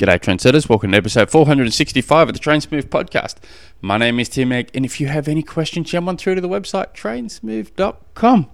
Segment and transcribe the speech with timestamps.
[0.00, 0.66] G'day, trendsetters.
[0.66, 3.34] Welcome to episode 465 of the Train Smooth podcast.
[3.82, 6.40] My name is Tim Egge, and if you have any questions, jump on through to
[6.40, 8.48] the website trainsmooth.com.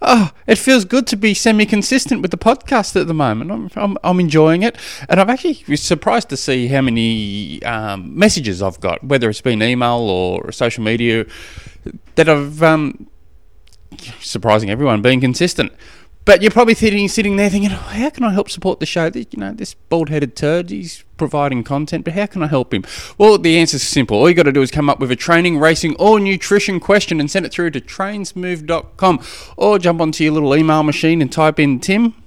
[0.00, 3.50] Oh, it feels good to be semi consistent with the podcast at the moment.
[3.50, 4.76] I'm, I'm, I'm, enjoying it.
[5.08, 9.60] And I'm actually surprised to see how many um, messages I've got, whether it's been
[9.64, 11.26] email or social media,
[12.14, 13.08] that I've, um,
[14.20, 15.72] surprising everyone, being consistent.
[16.26, 19.08] But you're probably sitting, sitting there thinking, oh, how can I help support the show?
[19.14, 22.84] You know, this bald-headed turd, he's providing content, but how can I help him?
[23.16, 24.18] Well, the answer's simple.
[24.18, 27.20] All you got to do is come up with a training, racing, or nutrition question
[27.20, 29.24] and send it through to trainsmooth.com
[29.56, 32.20] or jump onto your little email machine and type in tim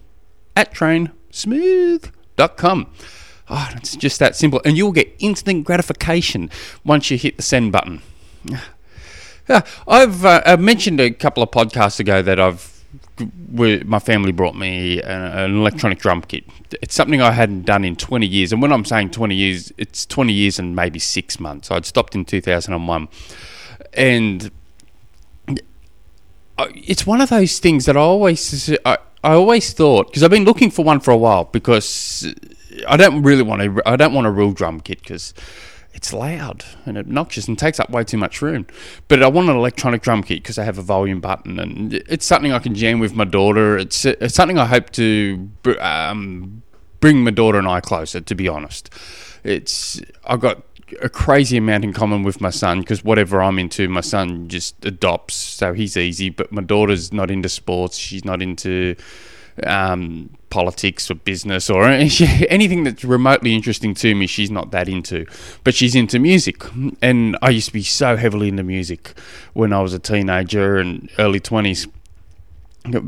[0.55, 2.87] at trainsmooth.com.
[3.49, 4.61] Oh, it's just that simple.
[4.63, 6.49] And you'll get instant gratification
[6.85, 8.01] once you hit the send button.
[8.45, 8.61] Yeah,
[9.87, 12.78] I've uh, mentioned a couple of podcasts ago that I've
[13.51, 16.43] my family brought me an electronic drum kit.
[16.81, 18.51] It's something I hadn't done in 20 years.
[18.51, 21.71] And when I'm saying 20 years, it's 20 years and maybe six months.
[21.71, 23.07] I'd stopped in 2001.
[23.93, 24.51] And
[26.57, 30.45] it's one of those things that I always, I, I always thought, because I've been
[30.45, 32.33] looking for one for a while, because
[32.87, 35.33] I don't really want to, I don't want a real drum kit because
[35.93, 38.67] it's loud and obnoxious and takes up way too much room.
[39.07, 42.25] But I want an electronic drum kit because I have a volume button and it's
[42.25, 43.77] something I can jam with my daughter.
[43.77, 46.61] It's, it's something I hope to um,
[46.99, 48.21] bring my daughter and I closer.
[48.21, 48.89] To be honest,
[49.43, 50.63] it's I've got
[51.01, 54.83] a crazy amount in common with my son because whatever I'm into, my son just
[54.85, 55.35] adopts.
[55.35, 56.29] So he's easy.
[56.29, 57.97] But my daughter's not into sports.
[57.97, 58.95] She's not into
[59.65, 61.85] um, politics or business or
[62.49, 65.25] anything that's remotely interesting to me, she's not that into.
[65.63, 66.63] But she's into music.
[67.01, 69.17] And I used to be so heavily into music
[69.53, 71.89] when I was a teenager and early 20s.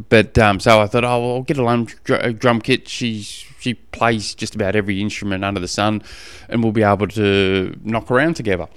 [0.10, 2.88] But um, so I thought, oh, well, I'll get a drum kit.
[2.88, 6.02] She's she plays just about every instrument under the sun,
[6.50, 8.68] and we'll be able to knock around together.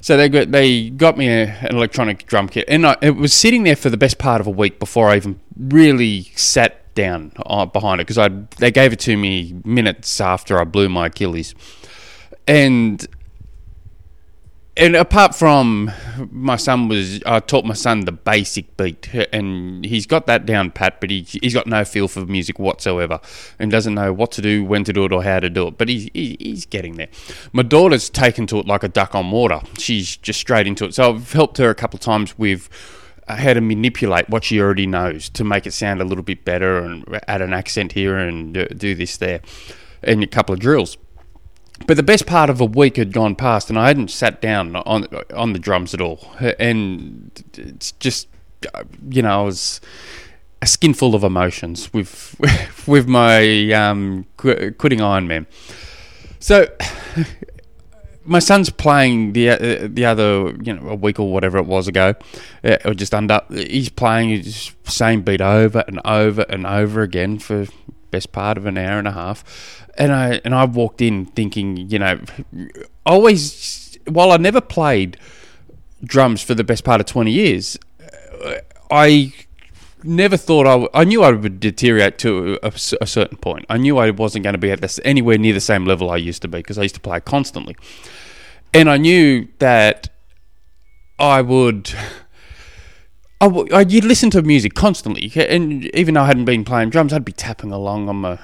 [0.00, 3.32] So they got they got me a, an electronic drum kit, and I, it was
[3.32, 7.32] sitting there for the best part of a week before I even really sat down
[7.46, 8.28] uh, behind it because I
[8.58, 11.54] they gave it to me minutes after I blew my Achilles,
[12.48, 13.06] and
[14.76, 15.92] and apart from
[16.30, 20.70] my son was I taught my son the basic beat and he's got that down
[20.72, 23.20] pat but he, he's got no feel for music whatsoever
[23.58, 25.78] and doesn't know what to do when to do it or how to do it
[25.78, 27.08] but he's, he's getting there.
[27.52, 29.60] My daughter's taken to it like a duck on water.
[29.78, 30.94] She's just straight into it.
[30.94, 32.68] So I've helped her a couple of times with
[33.28, 36.78] how to manipulate what she already knows to make it sound a little bit better
[36.78, 39.40] and add an accent here and do this there
[40.02, 40.96] and a couple of drills.
[41.86, 44.74] But the best part of a week had gone past and I hadn't sat down
[44.76, 46.32] on on the drums at all.
[46.58, 48.26] And it's just,
[49.08, 49.80] you know, I was
[50.60, 52.34] a skin full of emotions with
[52.86, 55.46] with my um, quitting Ironman.
[56.40, 56.68] So
[58.28, 61.88] my son's playing the uh, the other you know a week or whatever it was
[61.88, 62.14] ago,
[62.62, 63.40] uh, or just under.
[63.50, 67.66] He's playing his same beat over and over and over again for
[68.10, 71.76] best part of an hour and a half, and I and I walked in thinking,
[71.76, 72.20] you know,
[73.04, 75.16] always while I never played
[76.04, 77.78] drums for the best part of twenty years,
[78.44, 78.56] uh,
[78.90, 79.32] I
[80.04, 83.66] never thought I, w- I knew I would deteriorate to a, a, certain point.
[83.68, 86.16] I knew I wasn't going to be at this anywhere near the same level I
[86.16, 87.76] used to be because I used to play constantly,
[88.72, 90.08] and I knew that
[91.18, 91.92] I would
[93.40, 97.24] I, would listen to music constantly, and even though I hadn't been playing drums, I'd
[97.24, 98.38] be tapping along on my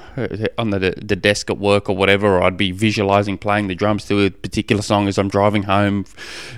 [0.57, 4.05] on the the desk at work or whatever, or I'd be visualizing playing the drums
[4.07, 6.05] to a particular song as I'm driving home,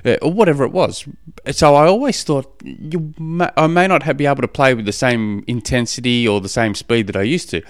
[0.05, 1.07] uh, or whatever it was.
[1.51, 4.93] So I always thought you, may, I may not be able to play with the
[4.93, 7.63] same intensity or the same speed that I used to.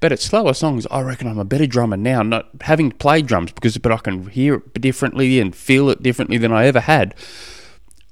[0.00, 3.52] But at slower songs, I reckon I'm a better drummer now, not having played drums
[3.52, 7.14] because, but I can hear it differently and feel it differently than I ever had.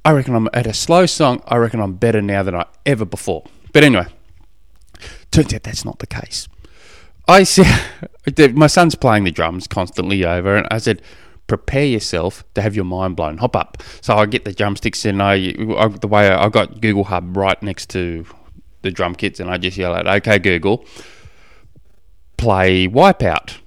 [0.04, 1.42] I reckon I'm at a slow song.
[1.46, 3.44] I reckon I'm better now than I ever before.
[3.72, 4.06] But anyway,
[5.30, 6.48] turns out that's not the case.
[7.28, 7.66] I said,
[8.54, 11.02] my son's playing the drums constantly over, and I said,
[11.46, 13.38] prepare yourself to have your mind blown.
[13.38, 13.82] Hop up.
[14.00, 17.36] So I get the drumsticks, and I, I the way I, I got Google Hub
[17.36, 18.24] right next to
[18.82, 20.86] the drum kits, and I just yell out, "Okay, Google,
[22.36, 23.58] play Wipeout."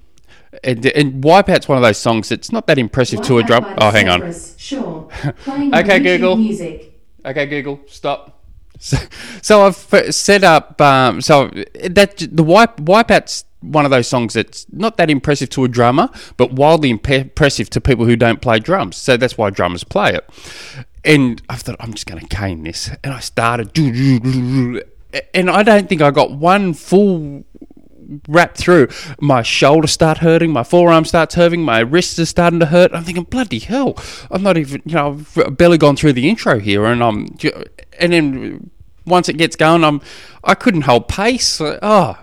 [0.63, 3.75] And, and Wipeout's one of those songs that's not that impressive Wipeout to a drum.
[3.77, 4.33] Oh, hang on.
[4.57, 5.09] Sure.
[5.47, 6.35] okay, Google.
[6.35, 6.99] Music.
[7.25, 7.81] Okay, Google.
[7.87, 8.39] Stop.
[8.79, 8.97] So,
[9.41, 10.81] so I've set up.
[10.81, 11.47] Um, so
[11.89, 16.09] that the wipe Wipeout's one of those songs that's not that impressive to a drummer,
[16.37, 18.97] but wildly impressive to people who don't play drums.
[18.97, 20.29] So that's why drummers play it.
[21.05, 23.77] And I thought I'm just going to cane this, and I started,
[25.33, 27.43] and I don't think I got one full
[28.27, 28.87] wrapped through.
[29.19, 32.91] My shoulder start hurting, my forearm starts hurting, my wrists are starting to hurt.
[32.93, 33.97] I'm thinking, bloody hell,
[34.29, 37.63] I'm not even, you know, I've barely gone through the intro here, and um, I'm,
[37.99, 38.69] and then
[39.05, 40.01] once it gets going, I'm,
[40.43, 41.59] I couldn't hold pace.
[41.61, 42.17] Oh,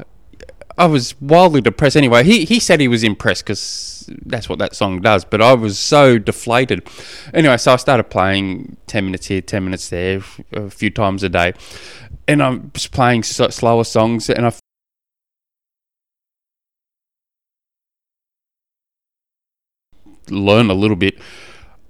[0.79, 1.97] I was wildly depressed.
[1.97, 5.27] Anyway, he he said he was impressed because that's what that song does.
[5.27, 6.89] But I was so deflated.
[7.35, 10.23] Anyway, so I started playing ten minutes here, ten minutes there,
[10.53, 11.53] a few times a day,
[12.27, 14.53] and I'm just playing slower songs, and I
[20.31, 21.19] learn a little bit.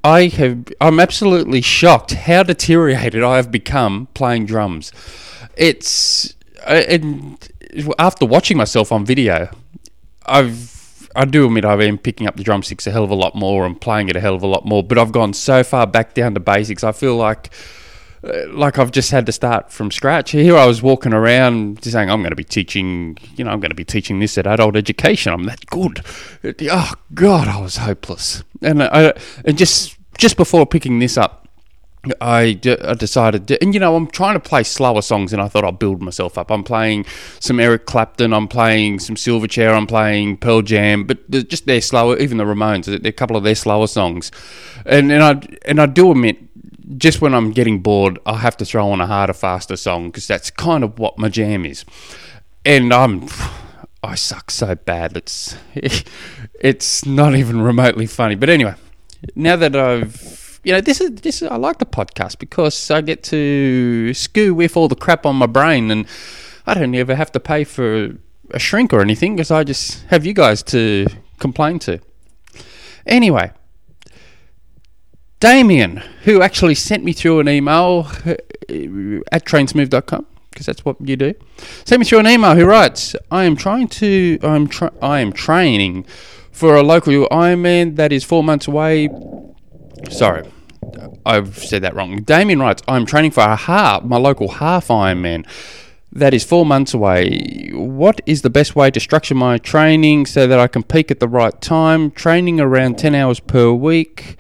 [0.03, 4.93] I have I'm absolutely shocked how deteriorated I have become playing drums.
[5.57, 6.35] It's
[6.67, 7.49] uh, and
[7.99, 9.51] after watching myself on video,
[10.27, 13.35] I've I do admit I've been picking up the drumsticks a hell of a lot
[13.35, 15.87] more and playing it a hell of a lot more, but I've gone so far
[15.87, 16.85] back down to basics.
[16.85, 17.51] I feel like
[18.23, 20.33] like I've just had to start from scratch.
[20.33, 23.71] Here I was walking around saying I'm going to be teaching, you know, I'm going
[23.71, 25.33] to be teaching this at adult education.
[25.33, 26.05] I'm that good.
[26.71, 28.43] Oh God, I was hopeless.
[28.63, 29.15] And I
[29.45, 31.41] and just just before picking this up,
[32.21, 35.49] I, I decided, to, and you know, I'm trying to play slower songs, and I
[35.49, 36.51] thought I'll build myself up.
[36.51, 37.05] I'm playing
[37.41, 42.17] some Eric Clapton, I'm playing some Silverchair, I'm playing Pearl Jam, but just they're slower.
[42.17, 44.31] Even the Ramones, a couple of their slower songs,
[44.87, 46.39] and and I and I do admit,
[46.97, 50.27] just when I'm getting bored, I have to throw on a harder, faster song because
[50.27, 51.85] that's kind of what my jam is,
[52.65, 53.29] and I'm.
[54.03, 55.15] I suck so bad.
[55.17, 55.57] It's
[56.61, 58.35] it's not even remotely funny.
[58.35, 58.75] But anyway,
[59.35, 61.43] now that I've you know, this is this.
[61.43, 65.37] Is, I like the podcast because I get to screw with all the crap on
[65.37, 66.07] my brain, and
[66.67, 68.17] I don't ever have to pay for
[68.51, 71.07] a shrink or anything because I just have you guys to
[71.39, 72.01] complain to.
[73.07, 73.53] Anyway,
[75.41, 78.35] Damien, who actually sent me through an email uh,
[79.33, 81.35] at trainsmooth.com because that's what you do.
[81.85, 82.55] Sent me through an email.
[82.55, 84.39] Who writes, "I am trying to.
[84.43, 84.69] I'm.
[84.69, 86.05] Tra- I am training
[86.53, 89.09] for a local Ironman that is four months away
[90.09, 90.51] Sorry,
[91.27, 92.23] I've said that wrong.
[92.23, 95.47] Damien writes, I'm training for a half, my local half Ironman.
[96.13, 97.71] That is four months away.
[97.73, 101.21] What is the best way to structure my training so that I can peak at
[101.21, 102.11] the right time?
[102.11, 104.37] Training around 10 hours per week.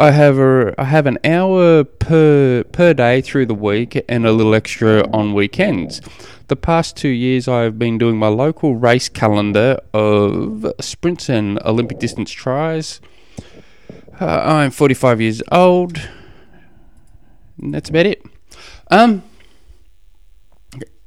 [0.00, 4.32] I have a I have an hour per per day through the week and a
[4.32, 6.00] little extra on weekends.
[6.46, 11.98] The past two years, I've been doing my local race calendar of sprints and Olympic
[11.98, 13.00] distance tries.
[14.20, 16.00] Uh, I'm 45 years old.
[17.60, 18.22] And that's about it.
[18.90, 19.24] Um.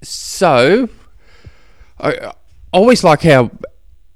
[0.04, 0.90] So,
[2.00, 2.34] I
[2.74, 3.52] always like how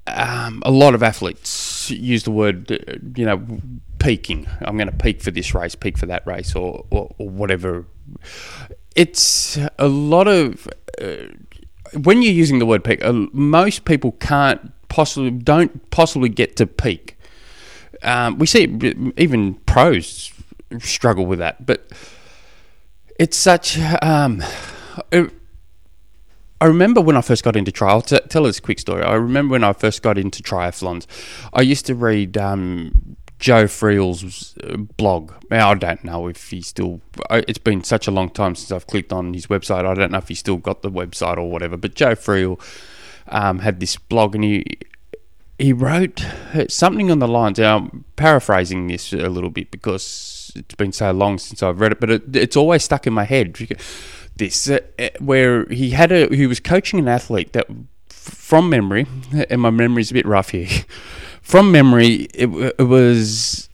[0.06, 3.60] um, a lot of athletes use the word, uh, you know,
[3.98, 4.46] peaking.
[4.60, 7.86] I'm going to peak for this race, peak for that race, or, or, or whatever.
[8.94, 10.68] It's a lot of.
[11.00, 11.28] Uh,
[11.98, 16.66] when you're using the word peak, uh, most people can't possibly don't possibly get to
[16.66, 17.16] peak
[18.02, 18.64] um, we see
[19.16, 20.32] even pros
[20.78, 21.90] struggle with that, but
[23.18, 23.78] it's such.
[24.02, 24.42] Um,
[25.12, 28.00] I remember when I first got into trial.
[28.00, 29.02] T- tell us a quick story.
[29.02, 31.06] I remember when I first got into triathlons.
[31.52, 35.32] I used to read um, Joe Friel's uh, blog.
[35.50, 37.00] Now I don't know if he still.
[37.30, 39.84] It's been such a long time since I've clicked on his website.
[39.84, 41.76] I don't know if he still got the website or whatever.
[41.76, 42.60] But Joe Friel
[43.28, 44.64] um, had this blog, and he
[45.58, 46.24] he wrote
[46.68, 47.58] something on the lines.
[47.58, 52.00] I'm paraphrasing this a little bit because it's been so long since I've read it,
[52.00, 53.56] but it, it's always stuck in my head.
[54.36, 54.80] This uh,
[55.18, 57.66] where he had a he was coaching an athlete that
[58.08, 59.06] from memory,
[59.50, 60.68] and my memory's a bit rough here.
[61.46, 62.48] from memory, it,
[62.78, 63.68] it was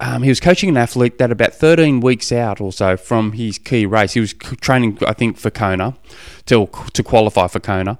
[0.00, 3.58] um, he was coaching an athlete that about 13 weeks out or so from his
[3.58, 5.96] key race, he was training, I think, for Kona
[6.46, 7.98] to to qualify for Kona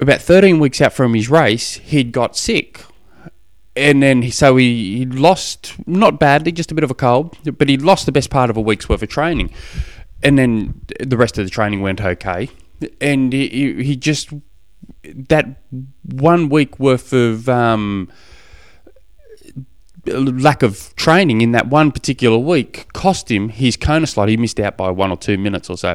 [0.00, 2.84] about 13 weeks out from his race, he'd got sick.
[3.74, 7.36] And then, he, so he, he lost, not badly, just a bit of a cold,
[7.58, 9.52] but he lost the best part of a week's worth of training.
[10.22, 12.48] And then the rest of the training went okay.
[13.00, 14.30] And he, he just,
[15.02, 15.46] that
[16.02, 18.10] one week worth of um,
[20.06, 24.28] lack of training in that one particular week cost him his Kona slot.
[24.28, 25.94] He missed out by one or two minutes or so.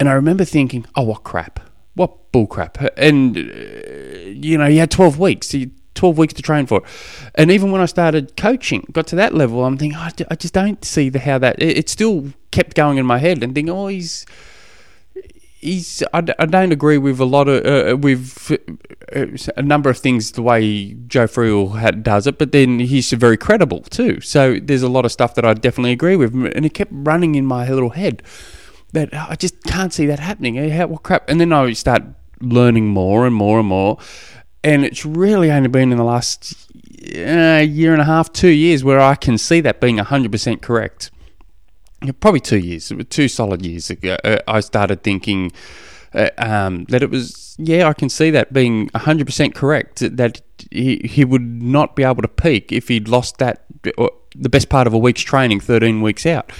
[0.00, 1.60] And I remember thinking, oh, what crap
[1.94, 2.88] what bullcrap.
[2.96, 5.50] And, uh, you know, he had 12 weeks.
[5.50, 6.82] He, 12 weeks to train for.
[7.34, 10.54] And even when I started coaching, got to that level, I'm thinking, oh, I just
[10.54, 11.60] don't see the, how that.
[11.60, 14.26] It, it, still kept going in my head and thinking, oh, he's.
[15.62, 16.02] He's.
[16.12, 18.50] I, I don't agree with a lot of uh, uh with
[19.14, 23.36] uh, a number of things the way Joe Friel does it, but then he's very
[23.36, 24.20] credible too.
[24.20, 27.36] So there's a lot of stuff that I definitely agree with, and it kept running
[27.36, 28.22] in my little head
[28.92, 30.56] that I just can't see that happening.
[30.70, 31.28] How, what crap?
[31.28, 32.02] And then I start
[32.40, 33.98] learning more and more and more.
[34.64, 36.70] And it's really only been in the last
[37.16, 41.10] uh, year and a half, two years, where I can see that being 100% correct.
[42.20, 45.52] Probably two years, two solid years ago, uh, I started thinking
[46.14, 50.40] uh, um, that it was, yeah, I can see that being 100% correct, that
[50.70, 54.86] he, he would not be able to peak if he'd lost that, the best part
[54.86, 56.50] of a week's training 13 weeks out.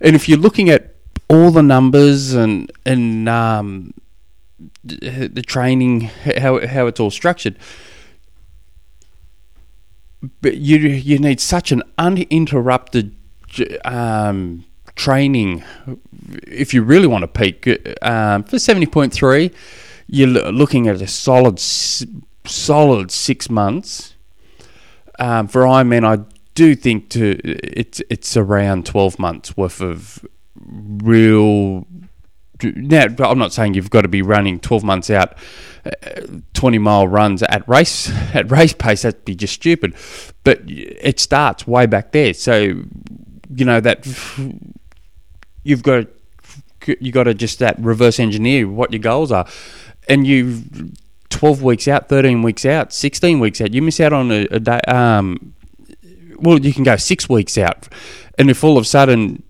[0.00, 0.94] And if you're looking at
[1.28, 3.92] all the numbers and, and, um,
[4.84, 6.02] the training,
[6.38, 7.58] how how it's all structured.
[10.40, 13.14] But you you need such an uninterrupted
[13.84, 14.64] um,
[14.96, 15.62] training
[16.46, 17.68] if you really want to peak
[18.02, 19.52] um, for seventy point three.
[20.08, 24.14] You're looking at a solid solid six months.
[25.18, 26.24] Um, for Ironman, I
[26.54, 30.24] do think to it's it's around twelve months worth of
[30.58, 31.86] real
[32.62, 35.36] now I'm not saying you've got to be running 12 months out,
[35.84, 35.90] uh,
[36.54, 39.02] 20 mile runs at race at race pace.
[39.02, 39.94] That'd be just stupid.
[40.44, 42.32] But it starts way back there.
[42.34, 42.82] So
[43.54, 44.06] you know that
[45.66, 46.06] you've got
[47.00, 49.46] you got to just that reverse engineer what your goals are,
[50.08, 50.94] and you've
[51.30, 53.74] 12 weeks out, 13 weeks out, 16 weeks out.
[53.74, 54.80] You miss out on a, a day.
[54.86, 55.54] Um,
[56.38, 57.88] well, you can go six weeks out,
[58.38, 59.42] and if all of a sudden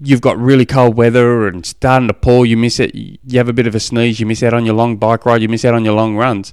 [0.00, 3.52] you've got really cold weather and starting to pour, you miss it, you have a
[3.52, 5.74] bit of a sneeze, you miss out on your long bike ride, you miss out
[5.74, 6.52] on your long runs.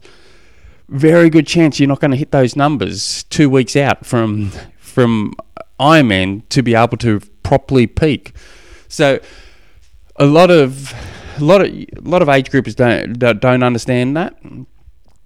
[0.89, 5.33] Very good chance you're not going to hit those numbers two weeks out from from
[5.79, 8.33] Ironman to be able to properly peak.
[8.93, 9.19] So
[10.15, 10.93] a lot of
[11.37, 14.37] a lot of a lot of age groupers don't don't understand that.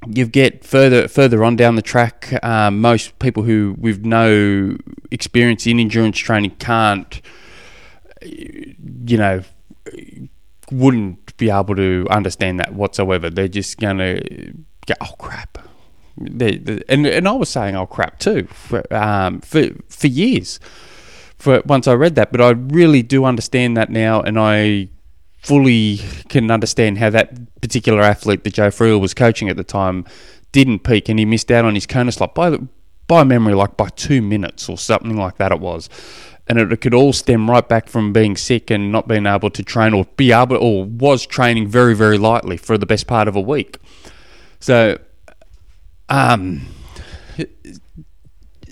[0.07, 2.33] You get further further on down the track.
[2.43, 4.77] Um, most people who with no
[5.11, 7.21] experience in endurance training can't
[8.21, 9.43] you know,
[10.71, 13.29] wouldn't be able to understand that whatsoever.
[13.29, 14.53] They're just to
[14.85, 15.57] go, oh crap.
[16.19, 20.59] They, they, and and I was saying oh crap too for um, for for years.
[21.37, 24.89] For once I read that, but I really do understand that now, and I
[25.39, 30.05] fully can understand how that particular athlete that Joe Friel was coaching at the time
[30.51, 32.57] didn't peak, and he missed out on his Kona slot by
[33.07, 35.51] by memory, like by two minutes or something like that.
[35.51, 35.89] It was,
[36.47, 39.63] and it could all stem right back from being sick and not being able to
[39.63, 43.35] train or be able or was training very very lightly for the best part of
[43.35, 43.77] a week.
[44.59, 44.97] So,
[46.09, 46.65] um,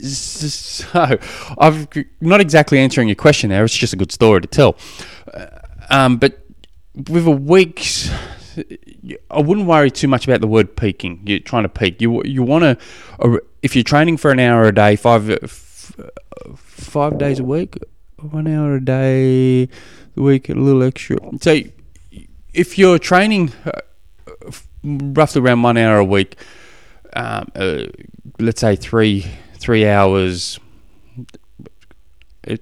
[0.02, 1.18] so
[1.58, 1.88] I'm
[2.22, 3.64] not exactly answering your question there.
[3.64, 4.76] It's just a good story to tell.
[5.90, 6.40] Um, but
[7.10, 8.10] with a week's
[9.32, 11.22] I wouldn't worry too much about the word peaking.
[11.26, 12.02] You're trying to peak.
[12.02, 15.40] You you want to if you're training for an hour a day, five
[16.56, 17.78] five days a week,
[18.18, 21.18] one hour a day, a week, a little extra.
[21.42, 21.60] So
[22.54, 23.82] if you're training uh,
[24.84, 26.38] roughly around one hour a week,
[27.14, 27.84] um, uh,
[28.40, 29.26] let's say three
[29.66, 30.60] three hours,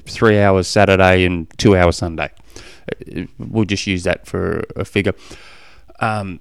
[0.05, 2.31] three hours Saturday and two hours Sunday.
[2.89, 5.13] Uh, we'll just use that for a figure.
[5.99, 6.39] Um,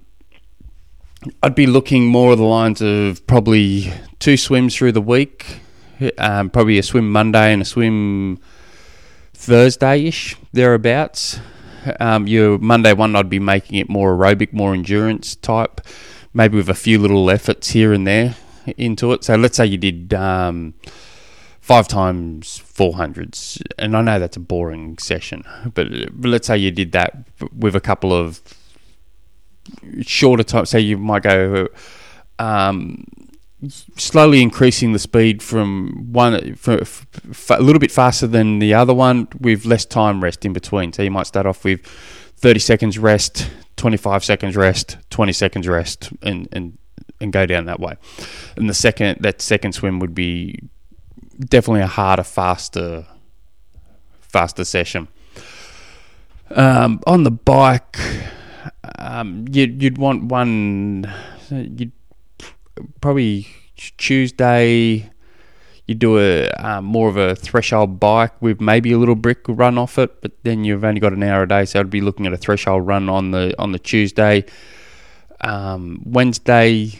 [1.42, 5.58] I'd be looking more of the lines of probably two swims through the week,
[6.18, 8.38] um, probably a swim Monday and a swim
[9.34, 11.40] Thursday ish, thereabouts.
[11.98, 15.80] Um, your Monday one, I'd be making it more aerobic, more endurance type,
[16.32, 18.36] maybe with a few little efforts here and there
[18.76, 19.24] into it.
[19.24, 20.74] So let's say you did um,
[21.60, 26.70] five times 400s, and I know that's a boring session, but, but let's say you
[26.70, 27.26] did that
[27.56, 28.40] with a couple of
[30.02, 30.66] shorter time.
[30.66, 31.68] So you might go
[32.38, 33.04] um,
[33.96, 39.64] slowly increasing the speed from one a little bit faster than the other one with
[39.64, 40.92] less time rest in between.
[40.92, 46.10] So you might start off with 30 seconds rest, 25 seconds rest, 20 seconds rest,
[46.22, 46.76] and and
[47.22, 47.94] and go down that way.
[48.56, 50.60] And the second that second swim would be
[51.38, 53.06] definitely a harder, faster,
[54.20, 55.08] faster session.
[56.50, 57.98] Um, on the bike,
[58.98, 61.10] um, you'd, you'd want one.
[61.50, 61.92] You'd
[63.00, 65.10] probably Tuesday
[65.86, 69.78] you do a um, more of a threshold bike with maybe a little brick run
[69.78, 72.26] off it, but then you've only got an hour a day, so I'd be looking
[72.26, 74.44] at a threshold run on the on the Tuesday.
[75.40, 76.92] Um, Wednesday,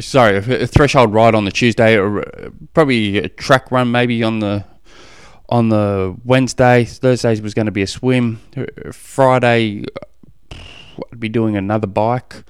[0.00, 4.40] sorry, a threshold ride on the Tuesday, or uh, probably a track run maybe on
[4.40, 4.64] the
[5.48, 6.84] on the Wednesday.
[6.84, 8.40] Thursday was going to be a swim.
[8.56, 9.84] Uh, Friday,
[10.52, 10.56] uh,
[11.12, 12.44] I'd be doing another bike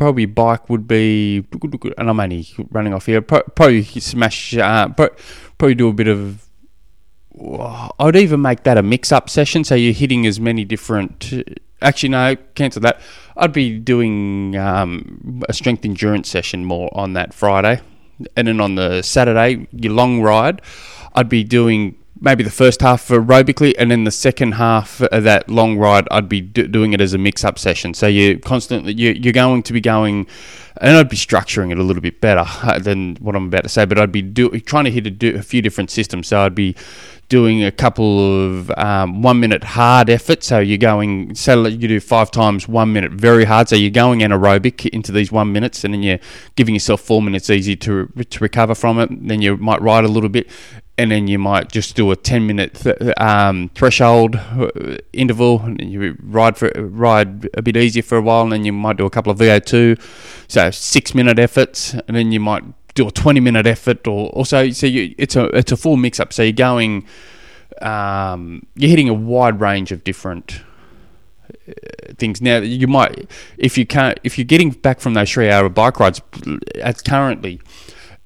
[0.00, 1.44] probably bike would be,
[1.98, 3.20] and I'm only running off here.
[3.20, 6.48] Probably smash, uh, probably do a bit of.
[7.98, 11.34] I'd even make that a mix-up session, so you're hitting as many different
[11.82, 13.00] actually no, cancel that.
[13.36, 17.80] I'd be doing um, a strength endurance session more on that Friday,
[18.36, 20.60] and then on the Saturday, your long ride,
[21.14, 25.48] I'd be doing maybe the first half aerobically, and then the second half of that
[25.48, 27.94] long ride, I'd be do- doing it as a mix-up session.
[27.94, 30.26] So you're constantly you, you're going to be going,
[30.82, 33.70] and I'd be structuring it a little bit better uh, than what I'm about to
[33.70, 33.86] say.
[33.86, 36.28] But I'd be do- trying to hit a, do- a few different systems.
[36.28, 36.76] So I'd be
[37.30, 40.42] doing a couple of um, one minute hard effort.
[40.42, 43.70] So you're going, so you do five times one minute very hard.
[43.70, 46.18] So you're going anaerobic into these one minutes, and then you're
[46.56, 49.08] giving yourself four minutes easy to to recover from it.
[49.26, 50.50] Then you might ride a little bit,
[51.00, 55.80] and then you might just do a 10 minute th- um, threshold uh, interval and
[55.80, 59.06] you ride for ride a bit easier for a while and then you might do
[59.06, 59.98] a couple of VO2
[60.46, 64.70] so 6 minute efforts and then you might do a 20 minute effort or also
[64.70, 67.06] so you, it's a it's a full mix up so you're going
[67.82, 70.62] um, you're hitting a wide range of different
[71.68, 71.72] uh,
[72.18, 75.68] things now you might if you can't if you're getting back from those 3 hour
[75.68, 76.20] bike rides
[76.82, 77.60] as currently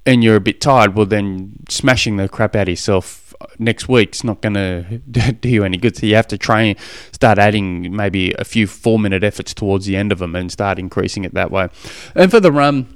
[0.07, 4.23] and you're a bit tired, well, then smashing the crap out of yourself next week's
[4.25, 4.55] not going
[5.13, 5.97] to do you any good.
[5.97, 6.77] So you have to train,
[7.13, 10.79] start adding maybe a few four minute efforts towards the end of them and start
[10.79, 11.69] increasing it that way.
[12.15, 12.94] And for the run,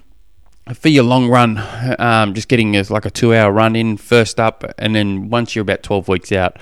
[0.75, 1.62] for your long run,
[1.98, 5.54] um, just getting a, like a two hour run in first up, and then once
[5.54, 6.58] you're about 12 weeks out,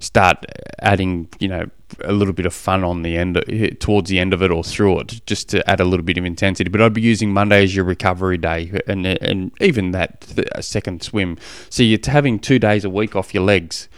[0.00, 0.44] start
[0.80, 1.68] adding, you know,
[2.04, 3.42] a little bit of fun on the end,
[3.80, 6.24] towards the end of it or through it, just to add a little bit of
[6.24, 6.68] intensity.
[6.68, 10.24] But I'd be using Monday as your recovery day, and and even that
[10.60, 11.38] second swim.
[11.70, 13.88] So you're having two days a week off your legs,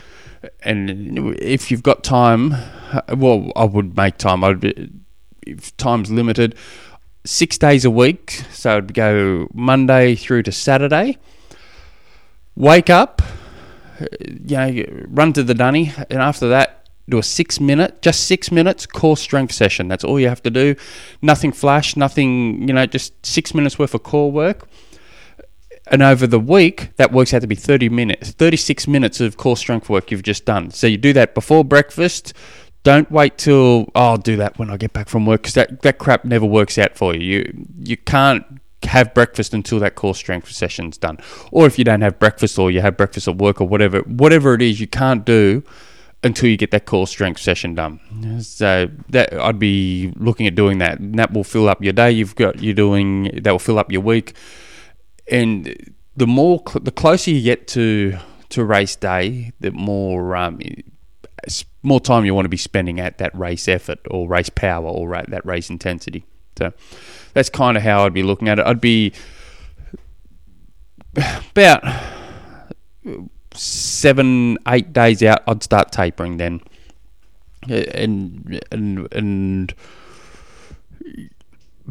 [0.62, 2.54] and if you've got time,
[3.14, 4.44] well, I would make time.
[4.44, 4.90] I'd
[5.46, 6.54] if time's limited,
[7.24, 8.42] six days a week.
[8.52, 11.18] So I'd go Monday through to Saturday.
[12.56, 13.22] Wake up,
[14.18, 18.50] you know, run to the dunny, and after that do a six minute, just six
[18.50, 19.88] minutes core strength session.
[19.88, 20.76] That's all you have to do.
[21.20, 24.68] Nothing flash, nothing, you know, just six minutes worth of core work.
[25.88, 29.56] And over the week, that works out to be 30 minutes, 36 minutes of core
[29.56, 30.70] strength work you've just done.
[30.70, 32.32] So you do that before breakfast.
[32.82, 35.82] Don't wait till, oh, I'll do that when I get back from work because that,
[35.82, 37.20] that crap never works out for you.
[37.20, 38.44] You, you can't
[38.84, 41.18] have breakfast until that core strength session's done.
[41.52, 44.54] Or if you don't have breakfast or you have breakfast at work or whatever, whatever
[44.54, 45.62] it is you can't do
[46.22, 48.00] until you get that core strength session done.
[48.42, 50.98] So that I'd be looking at doing that.
[50.98, 52.10] And that will fill up your day.
[52.12, 54.34] You've got you're doing that will fill up your week,
[55.30, 55.74] and
[56.16, 58.18] the more the closer you get to
[58.50, 60.60] to race day, the more um,
[61.82, 65.10] more time you want to be spending at that race effort or race power or
[65.28, 66.24] that race intensity.
[66.58, 66.72] So
[67.32, 68.66] that's kind of how I'd be looking at it.
[68.66, 69.12] I'd be
[71.16, 71.82] about
[73.54, 76.60] seven, eight days out, I'd start tapering then.
[77.68, 79.74] And and and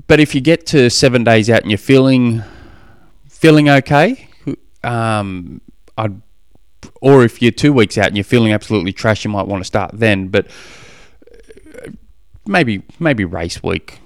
[0.07, 2.43] but if you get to seven days out and you're feeling
[3.27, 4.29] feeling okay,
[4.83, 5.61] um,
[5.97, 6.21] I'd
[7.01, 9.65] or if you're two weeks out and you're feeling absolutely trash, you might want to
[9.65, 10.27] start then.
[10.27, 10.47] But
[12.45, 13.99] maybe maybe race week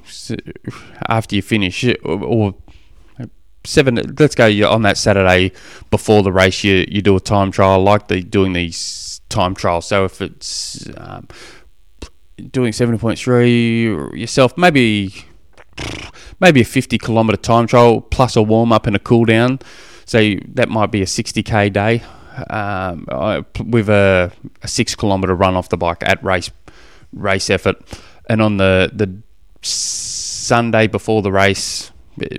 [1.08, 2.56] after you finish, or, or
[3.64, 3.96] seven.
[4.20, 5.52] Let's go on that Saturday
[5.90, 6.64] before the race.
[6.64, 9.88] You you do a time trial like the doing these time trials.
[9.88, 11.28] So if it's um,
[12.52, 15.26] doing seven point three yourself, maybe
[16.40, 19.60] maybe a fifty kilometer time trial plus a warm up and a cool down.
[20.06, 22.04] So that might be a sixty k day
[22.50, 23.06] um,
[23.66, 26.50] with a, a six kilometer run off the bike at race
[27.14, 27.78] race effort,
[28.30, 29.14] and on the the
[29.62, 31.92] Sunday before the race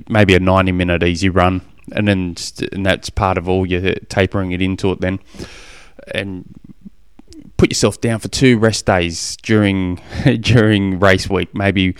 [0.08, 1.62] maybe a 90 minute easy run.
[1.92, 2.36] And then
[2.72, 5.20] and that's part of all your tapering it into it then.
[6.12, 6.44] And
[7.56, 10.00] put yourself down for two rest days during
[10.40, 11.54] during race week.
[11.54, 11.94] Maybe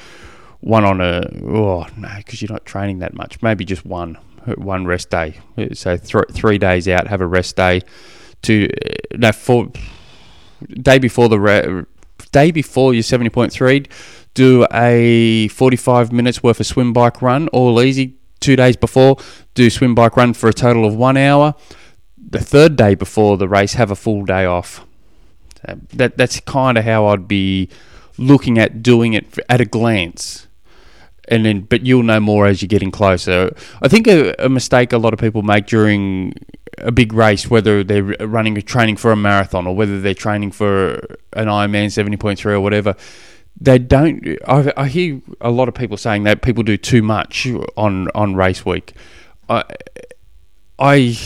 [0.60, 3.42] one on a oh no because you're not training that much.
[3.42, 4.16] Maybe just one
[4.56, 5.38] one rest day
[5.72, 7.80] so th- three days out have a rest day
[8.42, 9.70] to uh, no four
[10.68, 11.84] day before the re-
[12.32, 13.86] day before your 70.3
[14.34, 18.16] do a 45 minutes worth of swim bike run, all easy.
[18.40, 19.16] Two days before,
[19.54, 21.54] do swim bike run for a total of one hour.
[22.18, 24.84] The third day before the race, have a full day off.
[25.66, 27.70] Uh, that that's kind of how I'd be
[28.18, 30.43] looking at doing it at a glance.
[31.28, 33.54] And then, but you'll know more as you're getting closer.
[33.80, 36.34] I think a, a mistake a lot of people make during
[36.78, 40.52] a big race, whether they're running a training for a marathon or whether they're training
[40.52, 40.94] for
[41.32, 42.94] an Ironman 70.3 or whatever,
[43.60, 44.26] they don't.
[44.46, 48.34] I, I, hear a lot of people saying that people do too much on on
[48.34, 48.94] race week.
[49.48, 49.64] I
[50.78, 51.16] I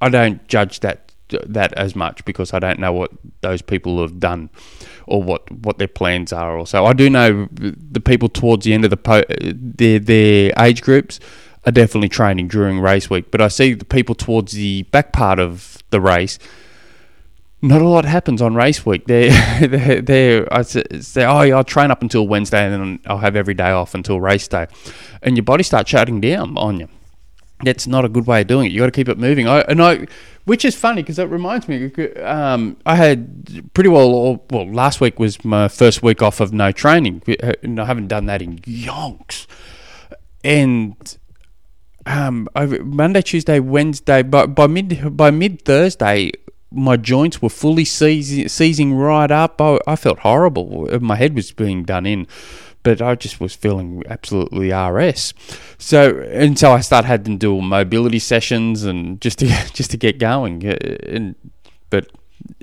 [0.00, 3.10] I don't judge that that as much because I don't know what
[3.42, 4.50] those people have done
[5.06, 6.58] or what, what their plans are.
[6.58, 10.82] Also, I do know the people towards the end of the po- their their age
[10.82, 11.20] groups
[11.64, 15.38] are definitely training during race week, but I see the people towards the back part
[15.38, 16.38] of the race
[17.62, 19.04] not a lot happens on race week.
[19.06, 19.30] They're,
[19.66, 23.54] they're, they're I say, oh, I'll train up until Wednesday and then I'll have every
[23.54, 24.66] day off until race day.
[25.22, 26.88] And your body starts shutting down on you.
[27.64, 28.72] That's not a good way of doing it.
[28.72, 29.48] You got to keep it moving.
[29.48, 30.06] I, and I,
[30.44, 31.90] which is funny because it reminds me.
[32.16, 34.44] Um, I had pretty well.
[34.50, 37.22] Well, last week was my first week off of no training,
[37.62, 39.46] and I haven't done that in yonks.
[40.44, 41.18] And
[42.04, 46.32] um, over Monday, Tuesday, Wednesday, by, by mid by mid Thursday,
[46.70, 49.60] my joints were fully seizing, seizing right up.
[49.60, 50.88] I, I, felt horrible.
[51.00, 52.26] My head was being done in,
[52.86, 55.34] but I just was feeling absolutely RS.
[55.76, 59.96] So and so I started had to do mobility sessions and just to just to
[59.96, 60.64] get going.
[60.64, 61.34] Uh, and
[61.90, 62.06] but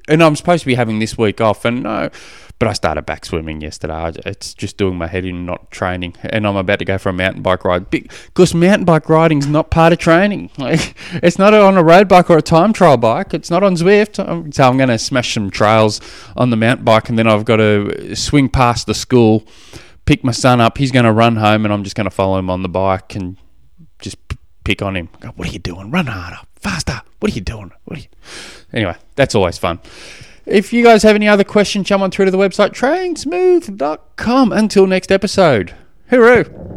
[0.07, 2.09] and I'm supposed to be having this week off, and no,
[2.57, 4.13] but I started back swimming yesterday.
[4.25, 6.15] It's just doing my head in, not training.
[6.21, 9.47] And I'm about to go for a mountain bike ride because mountain bike riding is
[9.47, 10.51] not part of training.
[11.21, 13.33] It's not on a road bike or a time trial bike.
[13.33, 14.15] It's not on Zwift.
[14.53, 15.99] So I'm going to smash some trails
[16.38, 19.43] on the mountain bike, and then I've got to swing past the school,
[20.05, 20.77] pick my son up.
[20.77, 23.15] He's going to run home, and I'm just going to follow him on the bike
[23.15, 23.37] and
[23.99, 24.17] just
[24.63, 25.09] pick on him.
[25.19, 25.91] Go, what are you doing?
[25.91, 27.01] Run harder, faster.
[27.19, 27.71] What are you doing?
[27.85, 28.07] What are you?
[28.73, 29.79] Anyway, that's always fun.
[30.45, 34.51] If you guys have any other questions, jump on through to the website trainsmooth.com.
[34.51, 35.73] Until next episode,
[36.11, 36.73] hooroo!